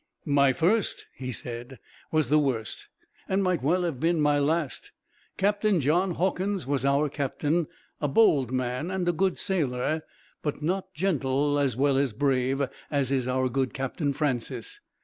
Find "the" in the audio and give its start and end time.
2.29-2.39